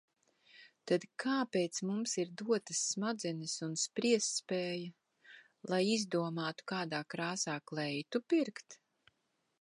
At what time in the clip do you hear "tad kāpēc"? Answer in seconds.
0.91-1.81